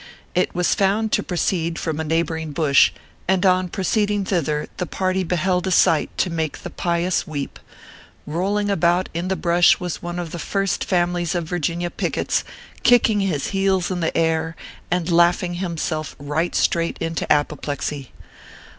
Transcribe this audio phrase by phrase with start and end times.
[0.33, 2.91] It was found to proceed from a neighboring bush,
[3.27, 7.59] and on proceeding thither the party beheld a sight to make the pious weep.
[8.27, 12.43] Kolling about in the brush was one of the First Families of Virginia pickets,
[12.81, 14.55] kicking his heels in the air,
[14.89, 18.11] and laughing himself right straight into apoplexy.